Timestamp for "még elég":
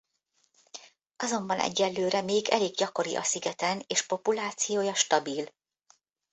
2.21-2.73